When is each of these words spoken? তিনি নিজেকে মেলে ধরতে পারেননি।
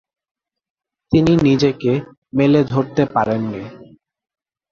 তিনি 1.11 1.33
নিজেকে 1.47 1.91
মেলে 2.33 2.61
ধরতে 2.63 3.03
পারেননি। 3.13 3.61